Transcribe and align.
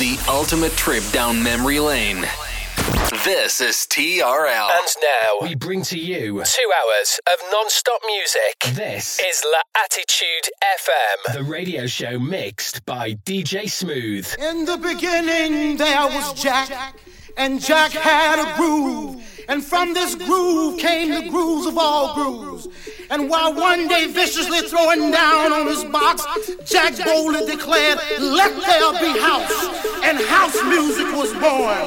The 0.00 0.18
ultimate 0.28 0.72
trip 0.78 1.04
down 1.12 1.42
memory 1.42 1.78
lane. 1.78 2.22
This 3.22 3.60
is 3.60 3.86
TRL. 3.90 4.70
And 4.70 4.88
now 5.02 5.46
we 5.46 5.54
bring 5.54 5.82
to 5.82 5.98
you 5.98 6.42
two 6.42 6.70
hours 6.80 7.20
of 7.26 7.50
non-stop 7.52 8.00
music. 8.06 8.78
This 8.78 9.20
is 9.20 9.44
L'Attitude 9.44 10.48
FM, 10.64 11.34
the 11.34 11.42
radio 11.42 11.86
show 11.86 12.18
mixed 12.18 12.86
by 12.86 13.12
DJ 13.12 13.68
Smooth. 13.68 14.26
In 14.38 14.64
the 14.64 14.78
beginning, 14.78 15.76
there 15.76 16.06
was 16.06 16.32
Jack, 16.32 16.94
and 17.36 17.60
Jack 17.60 17.90
had 17.90 18.38
a 18.38 18.56
groove. 18.56 19.22
And 19.50 19.62
from 19.62 19.92
this 19.92 20.14
groove 20.14 20.78
came 20.78 21.10
the 21.10 21.28
grooves 21.28 21.66
of 21.66 21.76
all 21.76 22.14
grooves. 22.14 22.68
And 23.10 23.28
while 23.28 23.52
one 23.52 23.88
day 23.88 24.06
viciously 24.06 24.60
throwing 24.60 25.10
down 25.10 25.52
on 25.52 25.66
his 25.66 25.82
box, 25.82 26.24
Jack 26.64 26.94
boldly 27.04 27.44
declared, 27.44 27.98
Let 28.20 28.54
there 28.54 28.92
be 29.02 29.18
house. 29.18 29.50
And 30.04 30.16
house 30.16 30.54
music 30.70 31.06
was 31.16 31.32
born. 31.34 31.82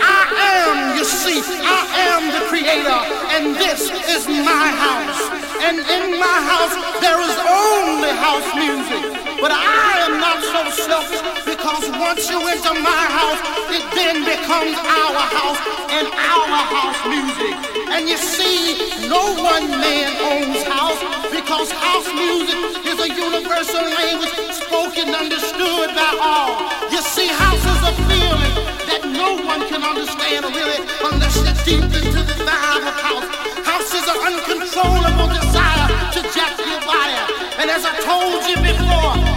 I 0.00 0.22
am, 0.62 0.96
you 0.96 1.04
see, 1.04 1.42
I 1.42 1.82
am 2.14 2.30
the 2.30 2.46
creator, 2.46 3.00
and 3.34 3.56
this 3.56 3.90
is 4.06 4.28
my 4.28 4.68
house. 4.70 5.20
And 5.66 5.78
in 5.78 6.20
my 6.20 6.38
house, 6.46 6.74
there 7.00 7.20
is 7.26 7.34
only 7.42 8.10
house 8.14 8.48
music. 8.54 9.27
But 9.40 9.54
I 9.54 10.02
am 10.02 10.18
not 10.18 10.42
so 10.42 10.66
selfish 10.82 11.22
because 11.46 11.86
once 11.94 12.26
you 12.26 12.42
enter 12.42 12.74
my 12.74 13.04
house, 13.06 13.38
it 13.70 13.86
then 13.94 14.26
becomes 14.26 14.74
our 14.74 15.22
house 15.30 15.60
and 15.94 16.10
our 16.10 16.58
house 16.74 17.00
music. 17.06 17.54
And 17.94 18.08
you 18.10 18.18
see, 18.18 19.06
no 19.06 19.22
one 19.38 19.70
man 19.78 20.10
owns 20.26 20.66
house 20.66 20.98
because 21.30 21.70
house 21.70 22.10
music 22.18 22.58
is 22.82 22.98
a 22.98 23.08
universal 23.14 23.86
language 23.86 24.34
spoken, 24.58 25.14
understood 25.14 25.94
by 25.94 26.12
all. 26.18 26.58
You 26.90 26.98
see, 26.98 27.30
house 27.30 27.62
is 27.62 27.82
a 27.86 27.94
feeling 28.10 28.54
that 28.90 29.06
no 29.06 29.38
one 29.46 29.62
can 29.70 29.86
understand 29.86 30.50
really 30.50 30.82
unless 31.06 31.38
you're 31.38 31.58
deep 31.62 31.86
into 31.94 32.20
the 32.26 32.36
vibe 32.42 32.90
of 32.90 32.96
house. 33.06 33.28
House 33.62 33.94
is 33.94 34.02
an 34.02 34.18
uncontrollable 34.18 35.30
desire 35.30 35.86
to 36.10 36.20
jack 36.34 36.58
your 36.58 36.82
body. 36.82 37.14
And 37.60 37.70
as 37.70 37.84
I 37.84 37.94
told 38.02 38.42
you 38.50 38.56
before, 38.62 39.27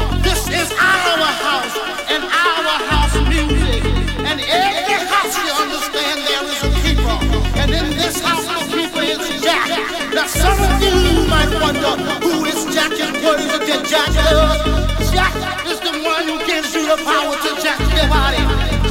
Jack. 15.12 15.36
Is 15.68 15.80
the 15.80 15.92
one 16.04 16.24
who 16.24 16.38
gives 16.46 16.74
you 16.74 16.88
the 16.88 16.98
power 17.04 17.36
to 17.36 17.62
jack 17.62 17.80
your 17.96 18.08
body. 18.08 18.40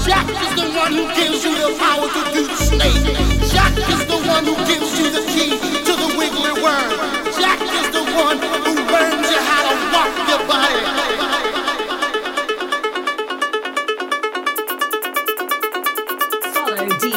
Jack 0.05 0.29
is 0.29 0.53
the 0.55 0.69
one 0.77 0.93
who 0.93 1.07
gives 1.15 1.45
you 1.45 1.55
the 1.57 1.77
power 1.79 2.09
to 2.09 2.23
do 2.35 2.47
the 2.47 2.57
state. 2.57 3.05
jack 3.53 3.73
is 3.77 4.05
the 4.07 4.21
one 4.29 4.45
who 4.45 4.55
gives 4.69 4.99
you 4.99 5.11
the 5.11 5.25
key 5.33 5.57
to 5.87 5.93
the 5.97 6.09
wiggly 6.19 6.53
worm. 6.63 6.91
Jack 7.41 7.61
is 7.61 7.89
the 7.97 8.05
one 8.21 8.39
who 8.39 8.75
learns 8.93 9.31
you 9.31 9.41
how 9.49 9.63
to 9.69 9.75
walk 9.93 10.29
your 10.29 10.41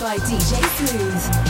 By 0.00 0.16
DJ 0.16 0.64
Smooth. 0.76 1.49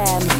Strange, 0.00 0.39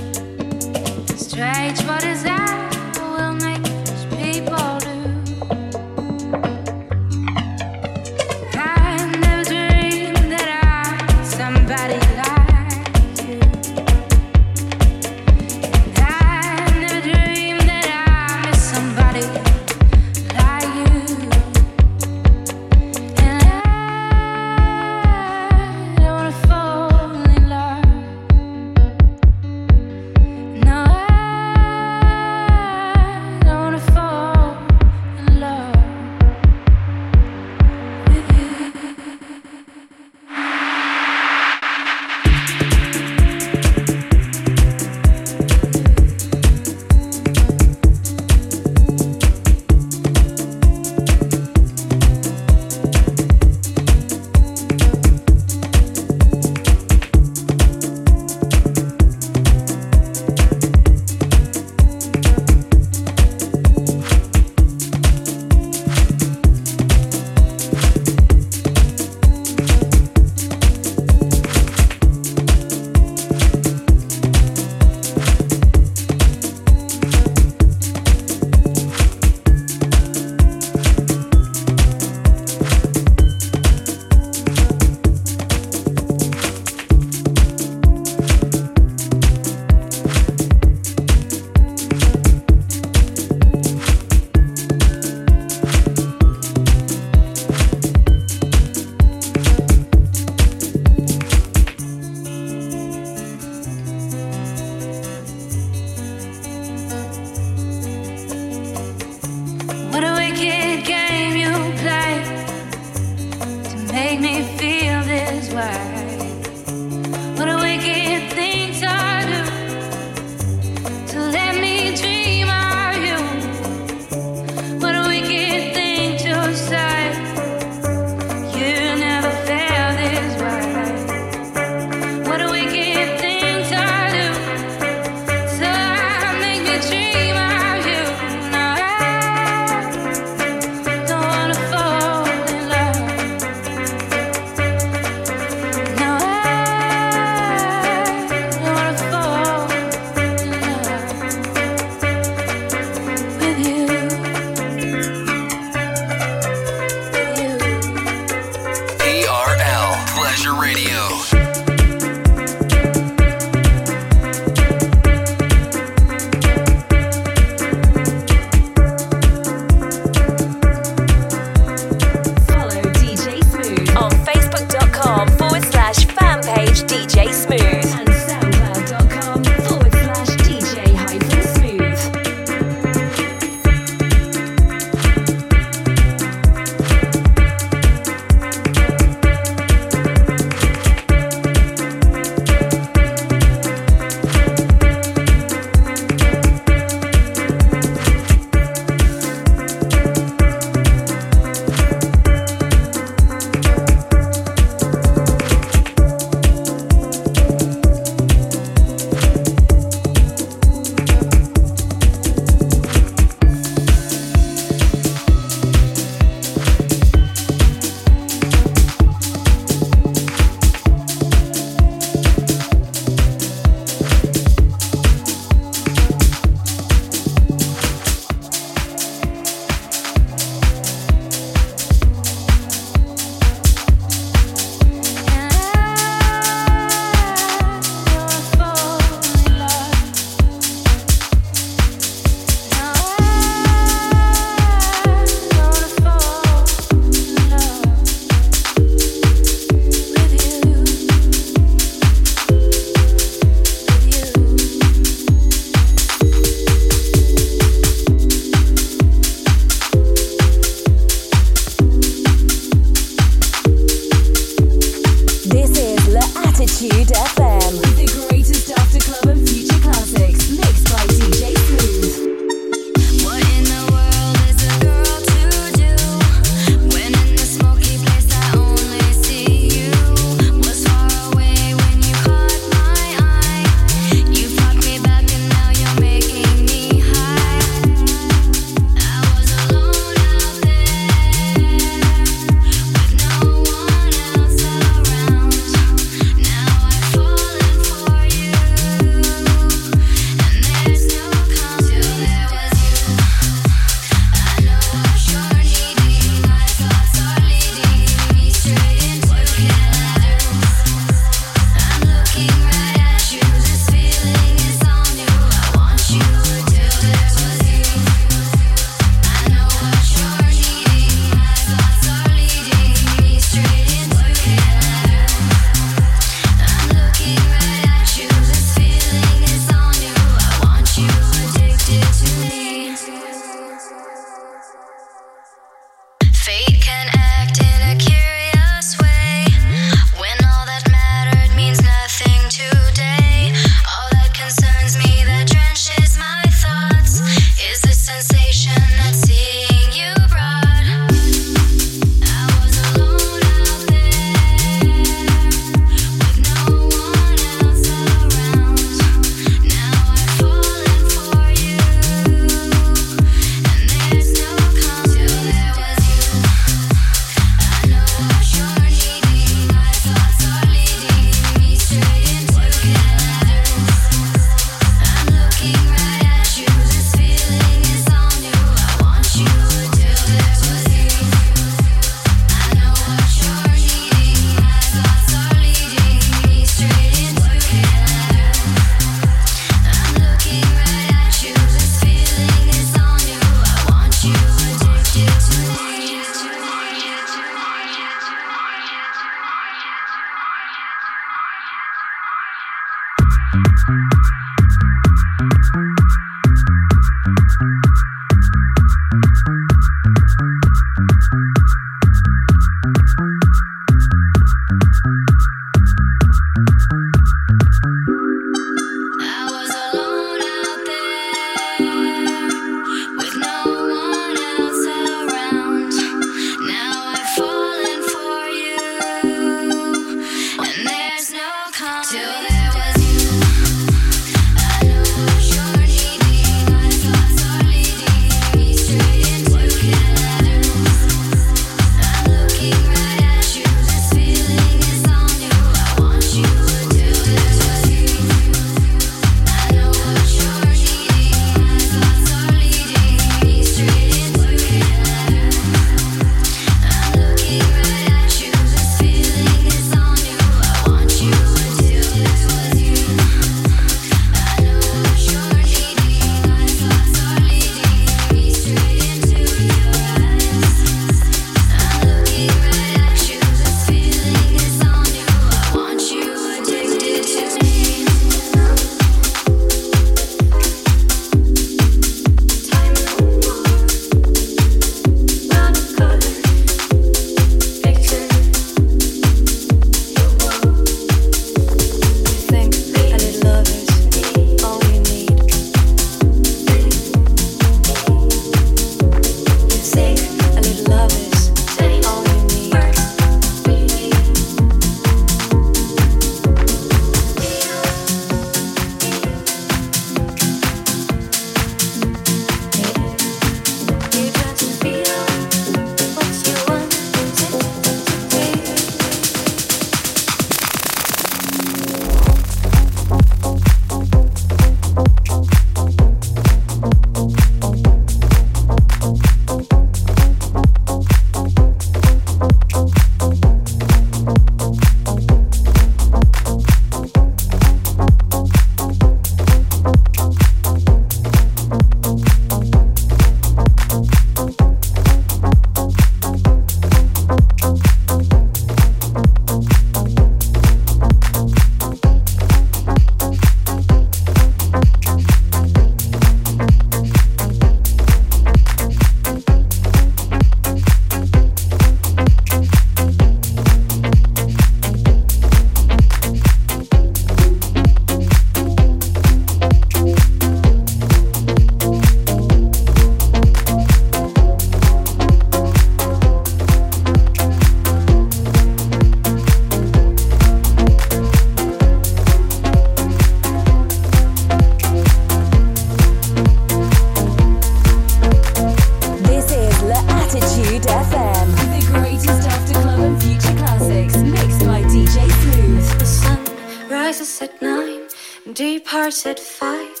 starts 599.10 599.26
at 599.26 599.38
five. 599.38 600.00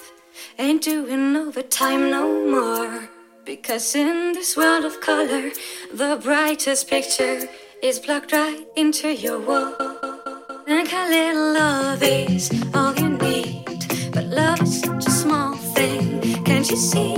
Ain't 0.58 0.82
doing 0.82 1.36
overtime 1.36 2.10
no 2.10 2.26
more. 2.50 3.08
Because 3.44 3.94
in 3.94 4.32
this 4.32 4.56
world 4.56 4.84
of 4.84 5.00
color, 5.00 5.50
the 5.94 6.18
brightest 6.20 6.88
picture 6.88 7.48
is 7.84 8.00
plugged 8.00 8.32
right 8.32 8.66
into 8.74 9.08
your 9.14 9.38
wall. 9.38 9.76
And 10.66 10.88
a 10.92 11.08
little 11.08 11.52
love 11.52 12.02
is 12.02 12.50
all 12.74 12.94
you 12.96 13.10
need. 13.10 13.86
But 14.12 14.24
love 14.24 14.60
is 14.62 14.80
such 14.80 15.06
a 15.06 15.10
small 15.10 15.54
thing. 15.76 16.42
Can't 16.44 16.68
you 16.68 16.76
see? 16.76 17.14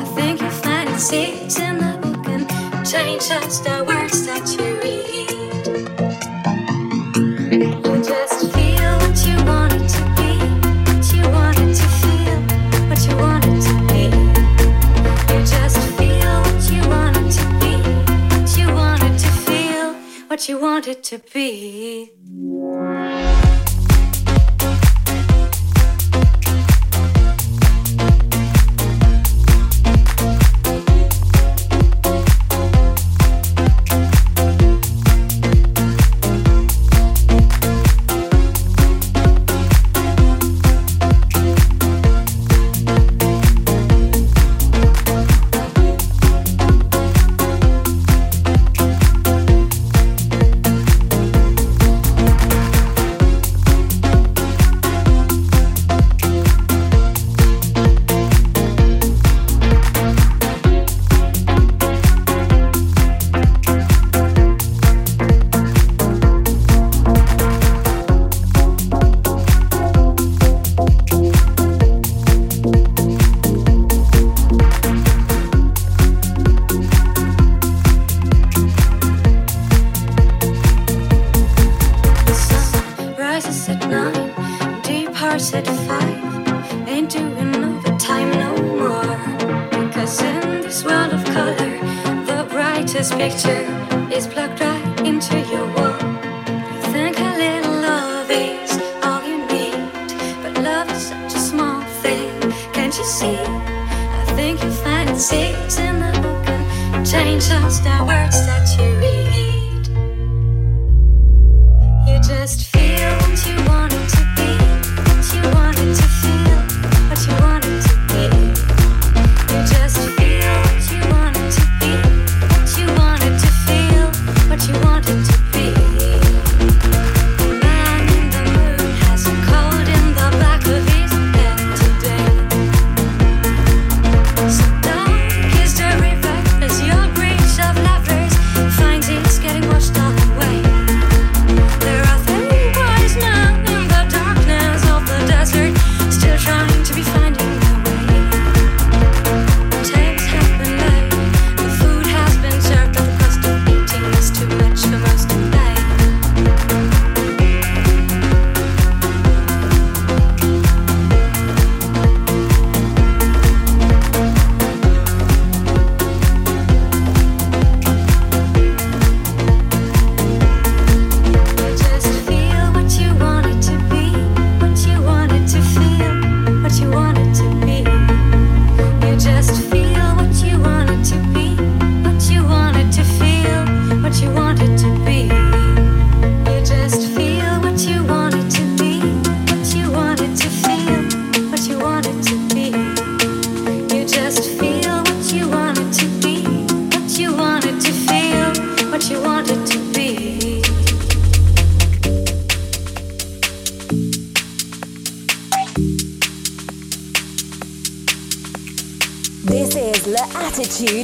I 0.00 0.04
think 0.16 0.40
you'll 0.40 0.50
find 0.50 0.88
it's 0.90 1.60
in 1.60 1.78
the 1.78 1.98
book 2.02 2.26
and 2.26 2.44
change 2.84 3.28
just 3.28 3.62
the 3.62 3.84
words 3.86 4.26
that 4.26 4.44
you 4.58 4.80
read. 4.80 4.93
what 20.34 20.48
you 20.48 20.58
want 20.58 20.88
it 20.88 21.04
to 21.04 21.20
be. 21.32 22.10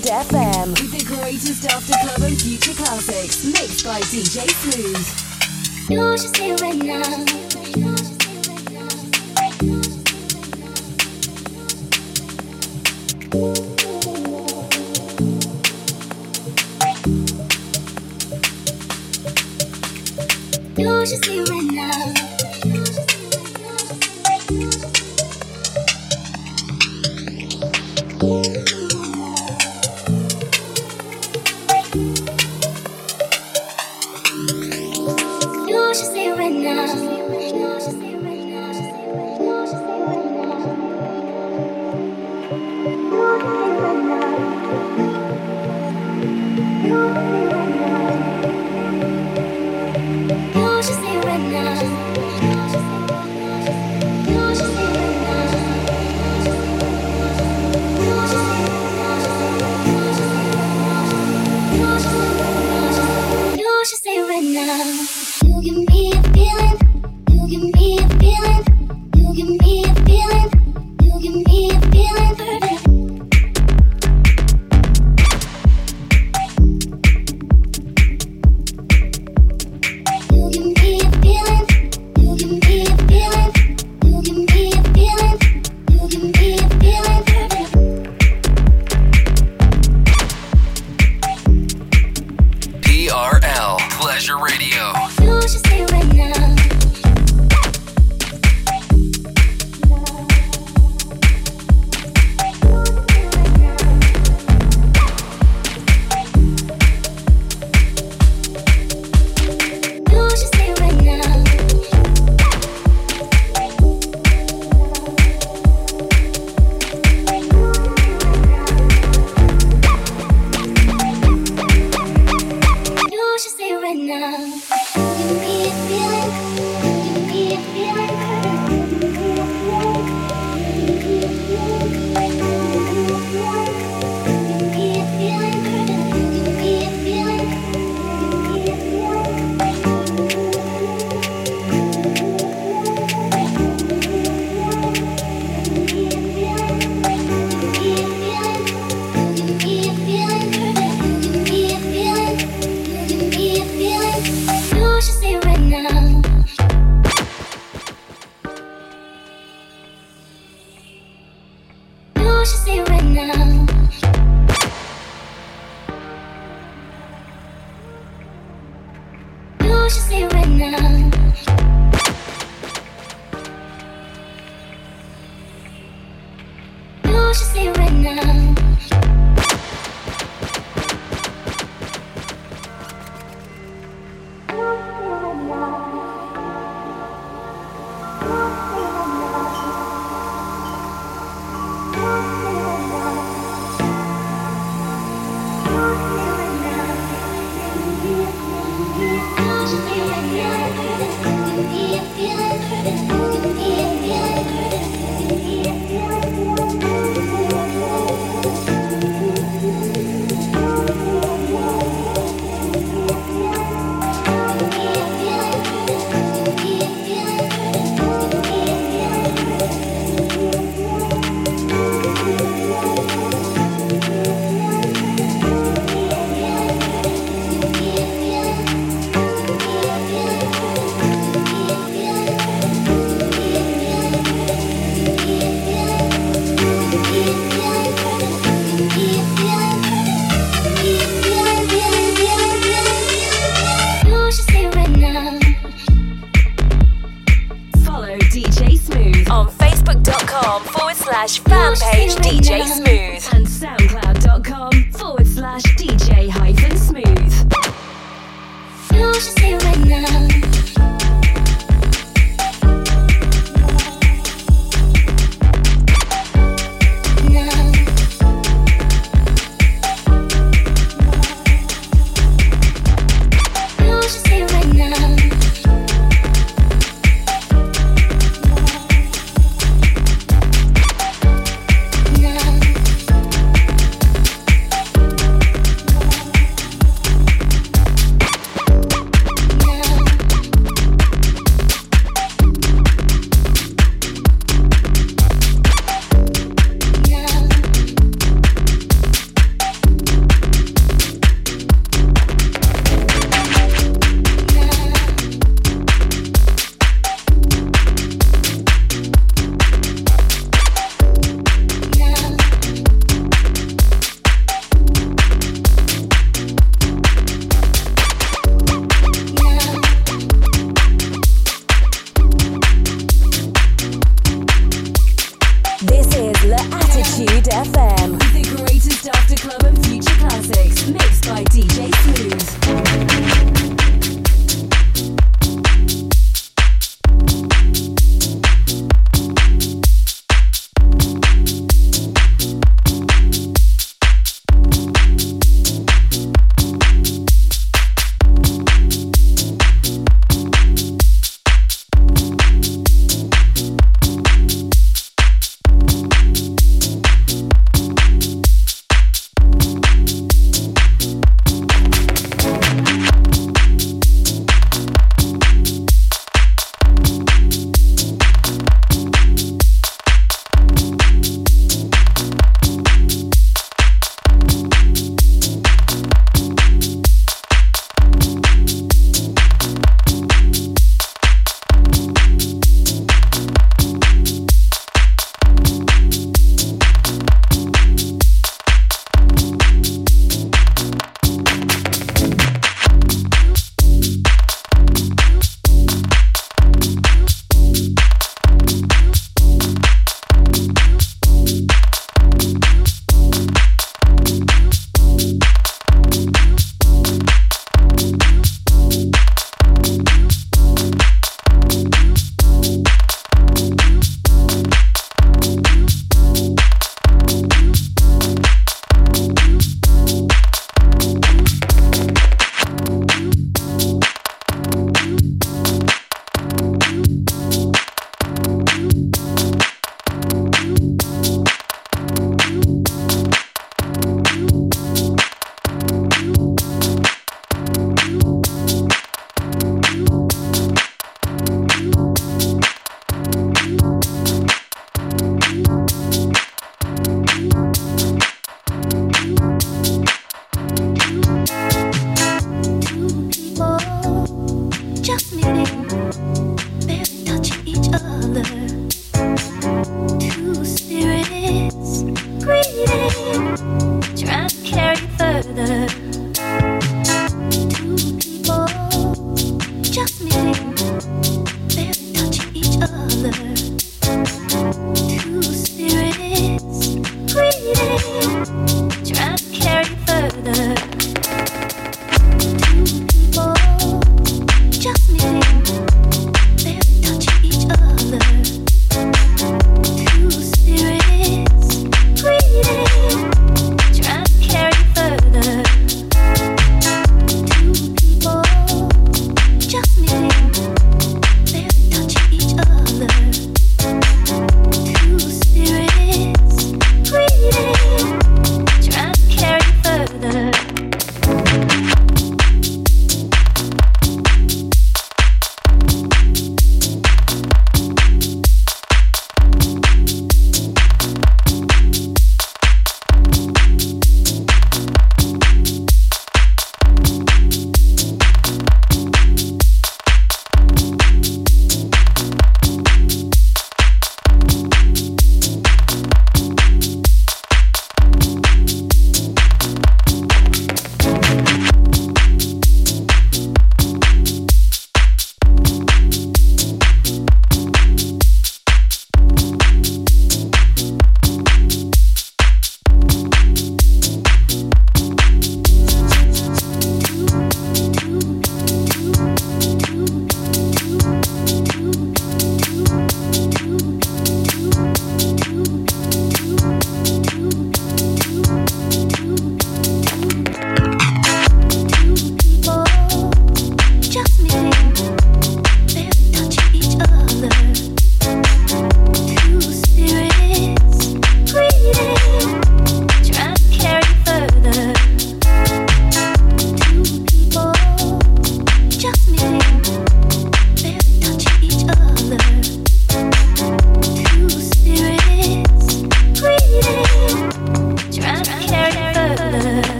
Absolute 0.00 0.26
FM. 0.26 0.68
With 0.80 0.98
the 0.98 1.04
greatest 1.14 1.66
after 1.66 1.92
club 1.92 2.28
and 2.30 2.40
future 2.40 2.72
classics, 2.72 3.44
mixed 3.44 3.84
by 3.84 4.00
DJ 4.00 4.48
Smooth. 4.48 5.90
You 5.90 6.16
should 6.16 6.36
see 6.36 6.52
right 6.52 6.76
now. 6.76 7.49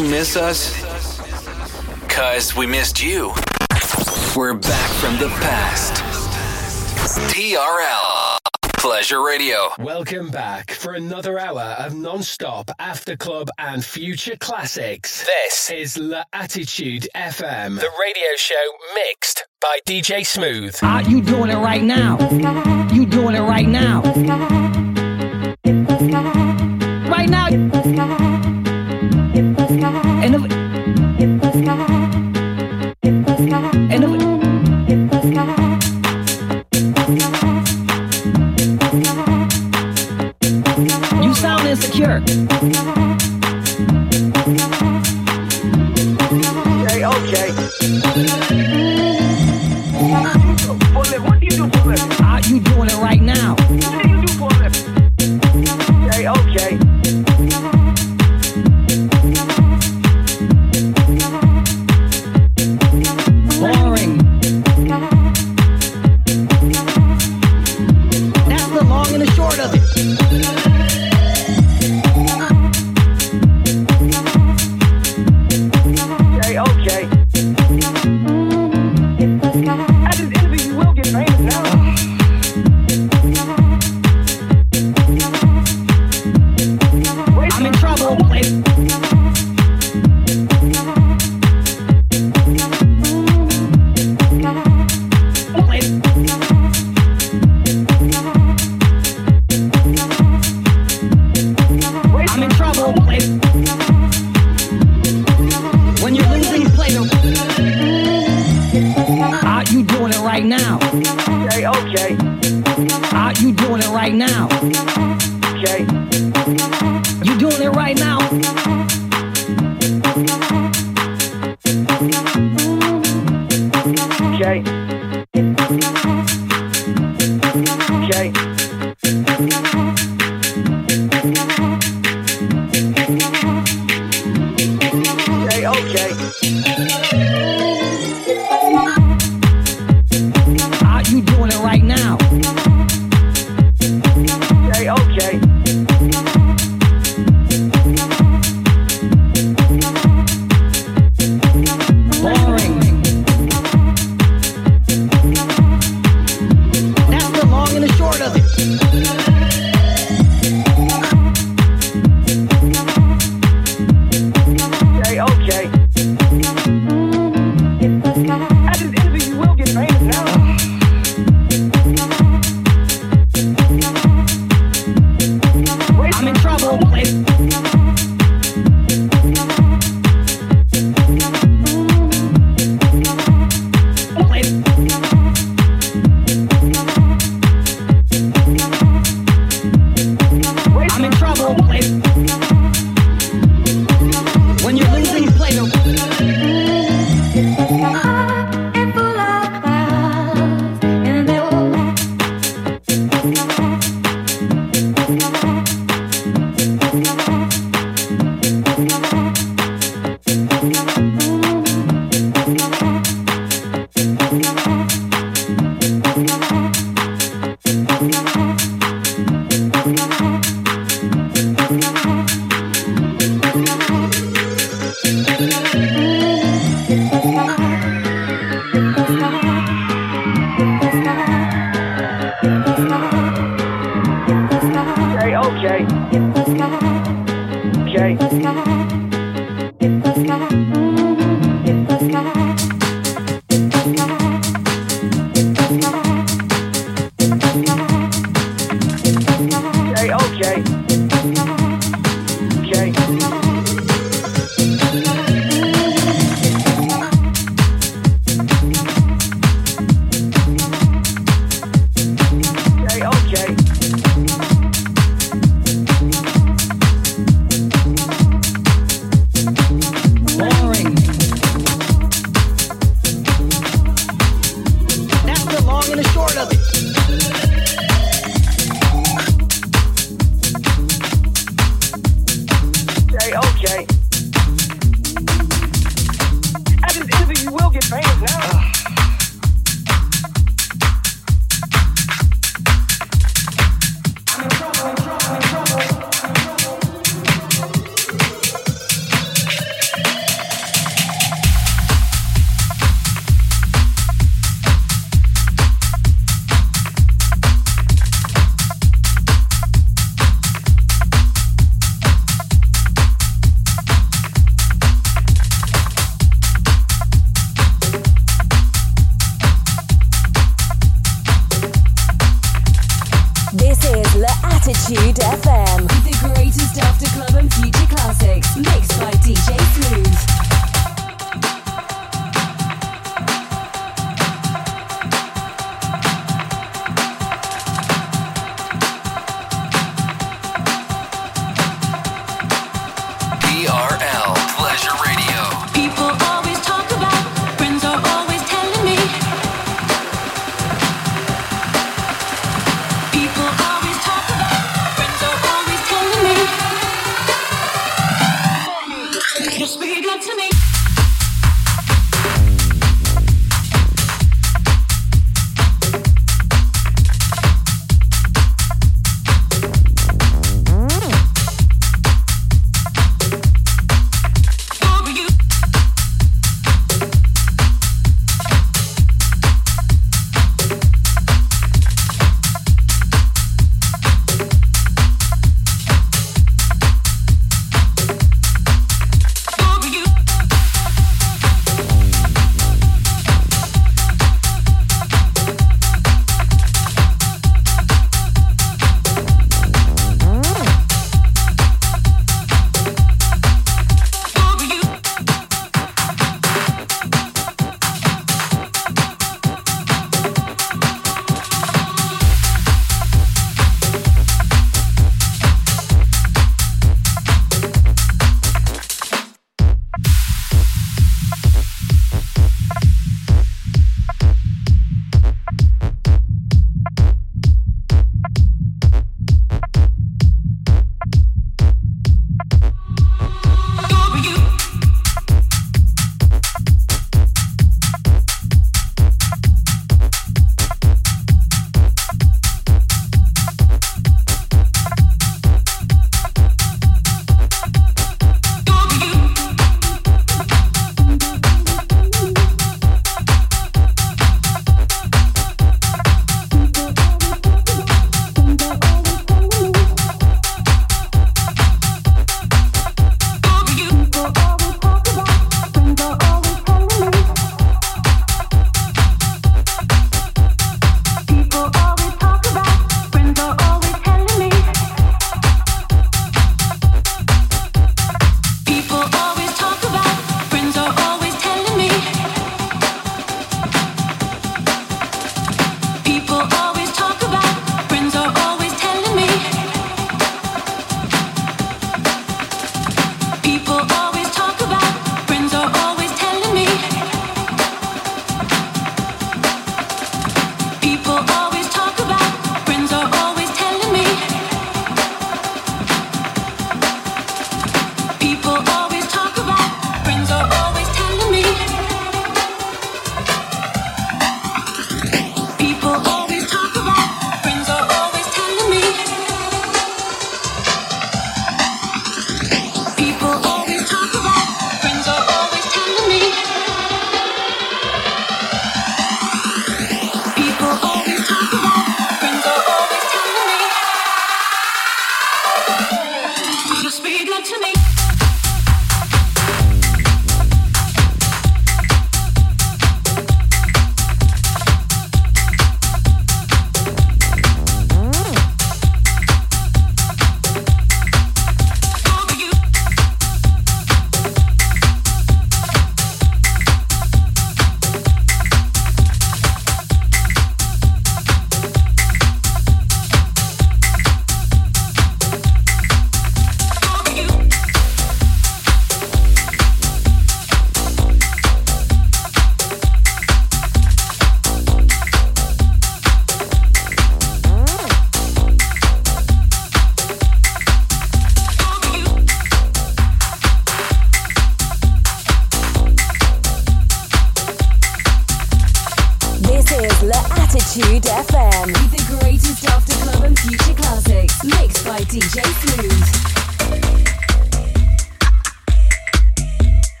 Miss 0.00 0.36
us? 0.36 0.72
Cause 2.08 2.54
we 2.54 2.66
missed 2.66 3.02
you. 3.02 3.32
We're 4.36 4.54
back 4.54 4.90
from 5.00 5.18
the 5.18 5.28
past. 5.40 5.94
TRL 7.34 8.38
Pleasure 8.78 9.24
Radio. 9.24 9.70
Welcome 9.80 10.30
back 10.30 10.70
for 10.70 10.92
another 10.92 11.40
hour 11.40 11.74
of 11.78 11.94
non-stop 11.94 12.70
after 12.78 13.16
club 13.16 13.48
and 13.58 13.84
future 13.84 14.36
classics. 14.36 15.26
This 15.26 15.70
is 15.70 15.98
La 15.98 16.22
Attitude 16.32 17.08
FM, 17.16 17.80
the 17.80 17.90
radio 18.00 18.36
show 18.36 18.54
mixed 18.94 19.46
by 19.60 19.78
DJ 19.86 20.24
Smooth. 20.24 20.78
Are 20.82 21.02
you 21.02 21.20
doing 21.20 21.50
it 21.50 21.56
right 21.58 21.82
now? 21.82 22.18
You 22.92 23.06
doing 23.06 23.34
it 23.34 23.42
right 23.42 23.68
now? 23.68 24.71
Right 27.22 27.30
now. 27.30 28.21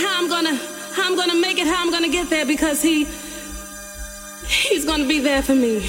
how 0.00 0.18
I'm 0.20 0.28
gonna 0.28 0.54
how 0.54 1.06
I'm 1.06 1.16
gonna 1.16 1.34
make 1.34 1.58
it, 1.58 1.66
how 1.66 1.82
I'm 1.82 1.90
gonna 1.90 2.08
get 2.08 2.30
there 2.30 2.46
because 2.46 2.82
he 2.82 3.06
he's 4.46 4.84
gonna 4.84 5.06
be 5.06 5.20
there 5.20 5.42
for 5.42 5.54
me. 5.54 5.80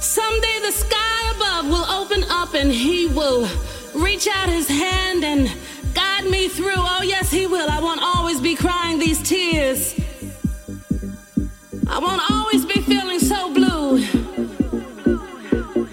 Someday 0.00 0.58
the 0.60 0.72
sky 0.72 1.32
above 1.34 1.66
will 1.66 1.84
open 2.00 2.24
up 2.30 2.54
and 2.54 2.70
he 2.70 3.06
will 3.06 3.48
reach 3.94 4.28
out 4.28 4.48
his 4.48 4.68
hand 4.68 5.24
and 5.24 5.50
guide 5.94 6.24
me 6.24 6.48
through. 6.48 6.72
Oh 6.76 7.02
yes, 7.02 7.30
he 7.30 7.46
will. 7.46 7.68
I 7.68 7.80
won't 7.80 8.02
always 8.02 8.40
be 8.40 8.54
crying 8.54 8.98
these 8.98 9.20
tears. 9.22 9.94
I 11.88 11.98
won't 11.98 12.22
always 12.30 12.64
be 12.64 12.80
feeling 12.82 13.18
so 13.18 13.52
blue. 13.52 14.00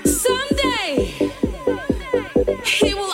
Someday 0.05 1.31
he 2.63 2.93
will 2.93 3.13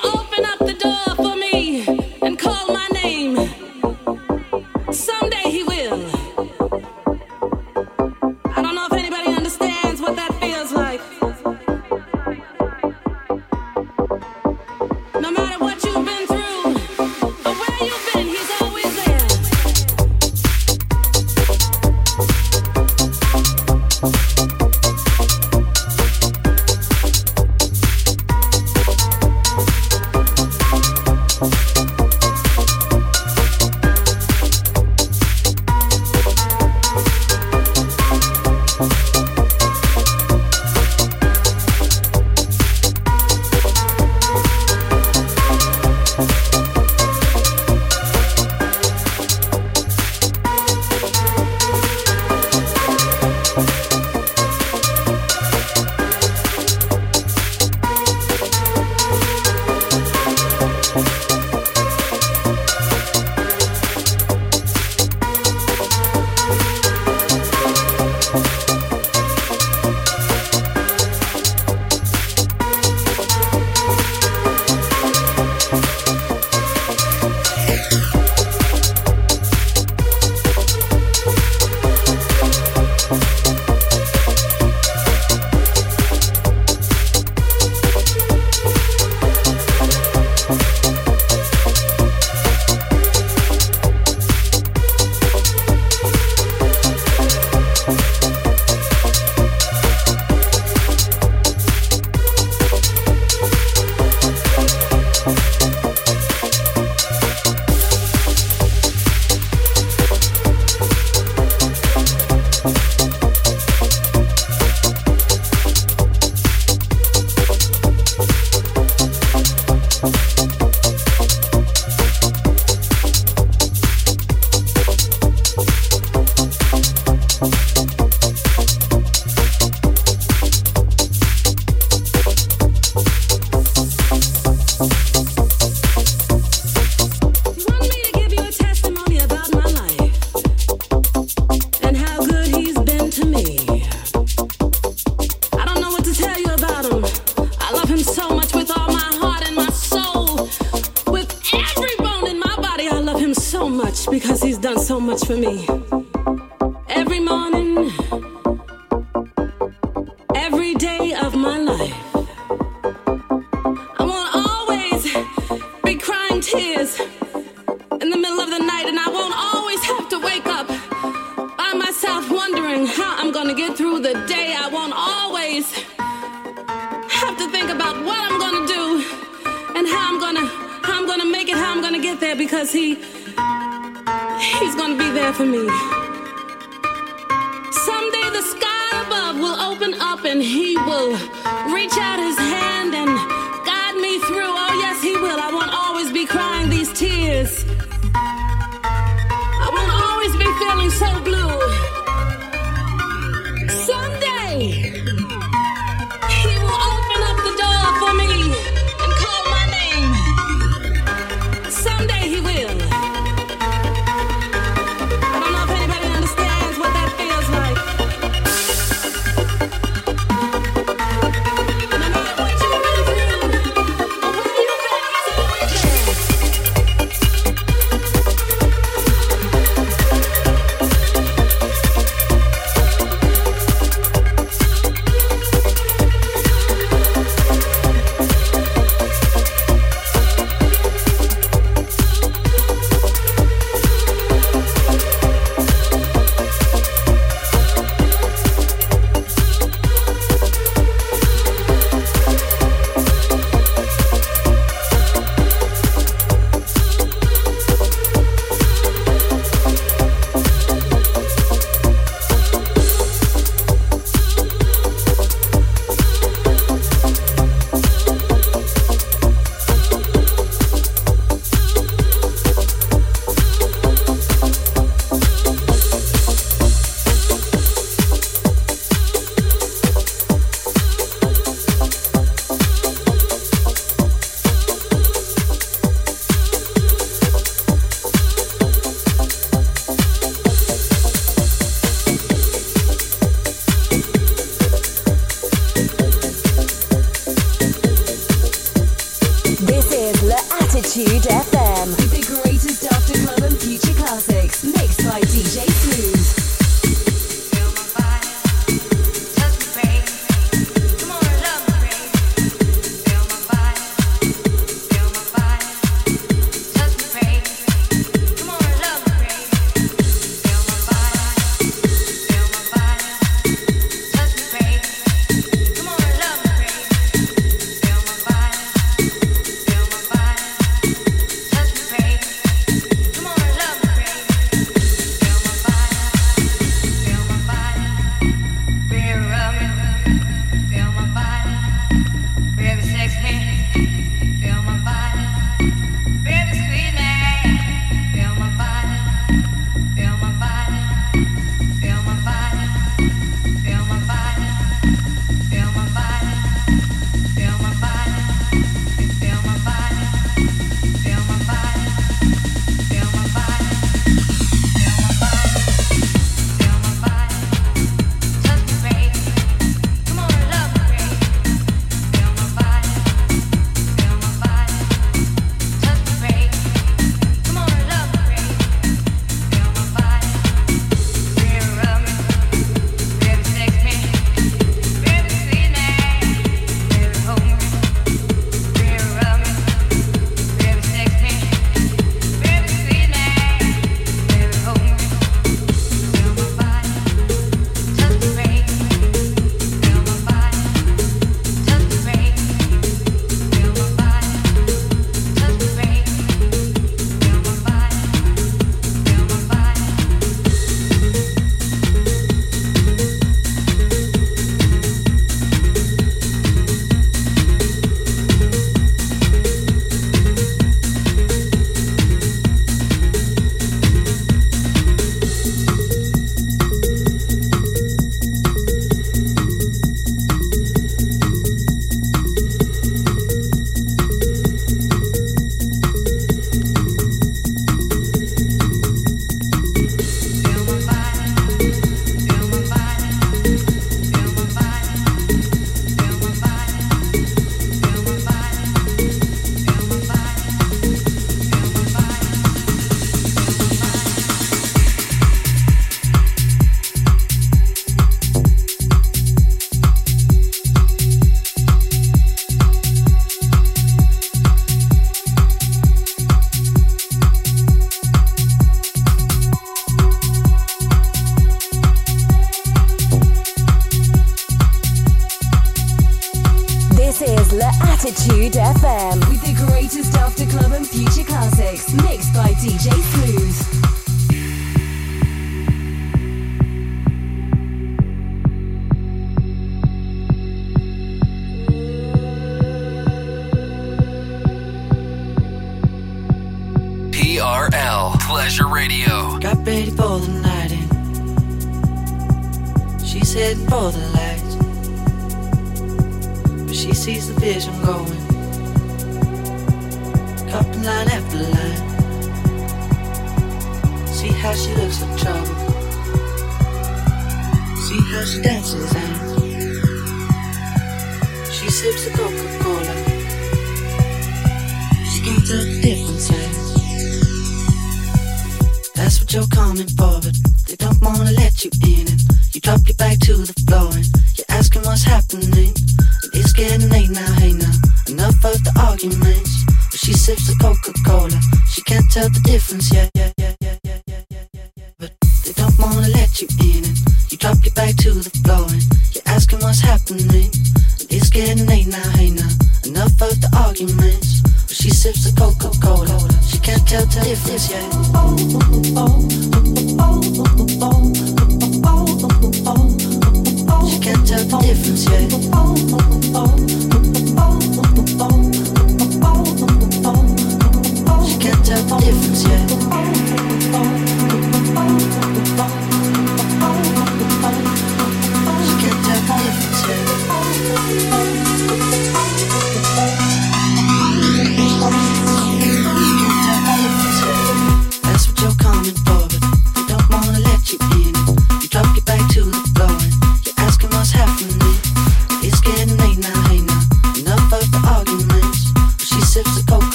much 155.13 155.27
for 155.27 155.37
me. 155.37 155.72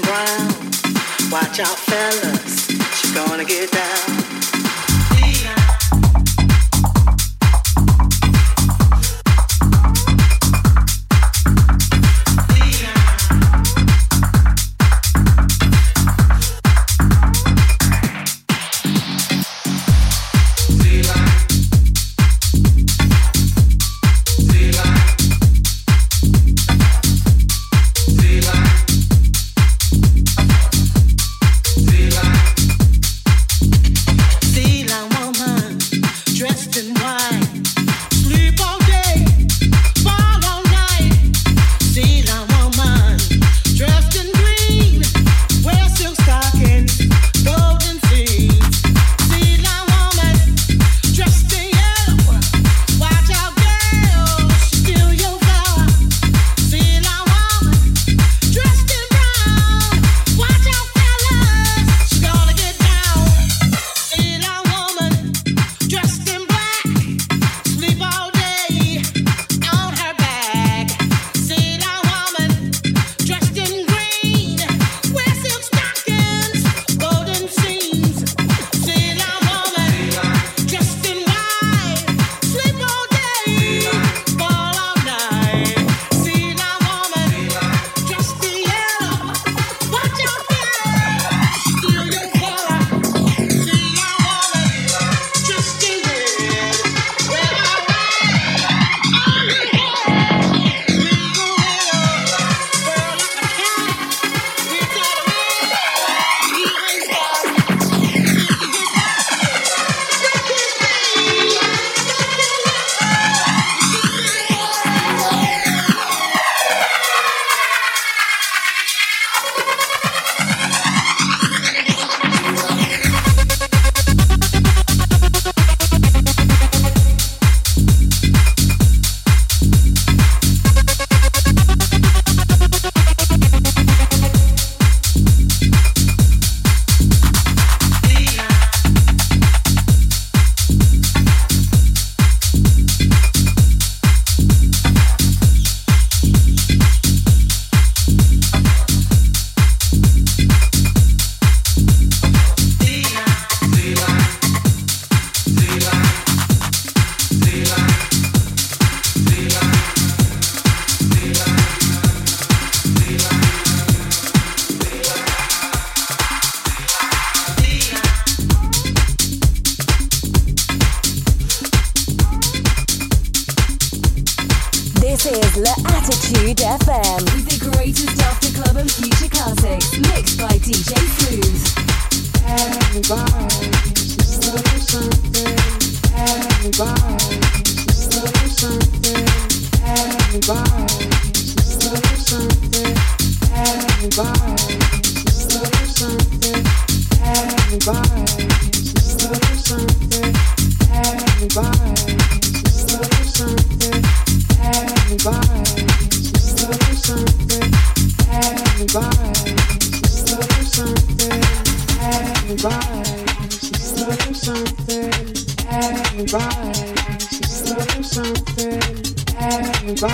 Brown, 0.00 0.48
watch 1.30 1.60
out 1.60 1.78
fellas, 1.78 2.66
she's 2.98 3.12
gonna 3.12 3.44
get 3.44 3.70
down. 3.70 4.23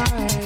Attitude 0.01 0.41